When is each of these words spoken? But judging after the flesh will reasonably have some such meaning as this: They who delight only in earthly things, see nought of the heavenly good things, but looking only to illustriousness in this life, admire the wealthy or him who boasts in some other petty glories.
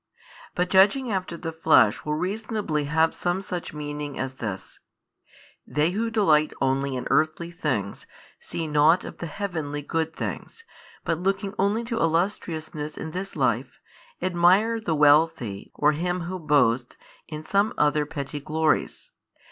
But 0.55 0.71
judging 0.71 1.11
after 1.11 1.37
the 1.37 1.51
flesh 1.51 2.03
will 2.03 2.15
reasonably 2.15 2.85
have 2.85 3.13
some 3.13 3.39
such 3.39 3.71
meaning 3.71 4.17
as 4.17 4.37
this: 4.41 4.79
They 5.67 5.91
who 5.91 6.09
delight 6.09 6.53
only 6.59 6.95
in 6.95 7.05
earthly 7.11 7.51
things, 7.51 8.07
see 8.39 8.65
nought 8.65 9.05
of 9.05 9.19
the 9.19 9.27
heavenly 9.27 9.83
good 9.83 10.11
things, 10.11 10.63
but 11.05 11.19
looking 11.19 11.53
only 11.59 11.83
to 11.83 11.99
illustriousness 11.99 12.97
in 12.97 13.11
this 13.11 13.35
life, 13.35 13.79
admire 14.23 14.79
the 14.79 14.95
wealthy 14.95 15.69
or 15.75 15.91
him 15.91 16.21
who 16.21 16.39
boasts 16.39 16.97
in 17.27 17.45
some 17.45 17.71
other 17.77 18.07
petty 18.07 18.39
glories. 18.39 19.11